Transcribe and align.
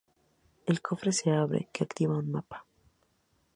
El 0.65 0.79
cofre 0.81 1.11
se 1.11 1.29
abre, 1.41 1.61
que 1.71 1.83
activa 1.89 2.17
un 2.25 2.31
mapa. 2.39 2.65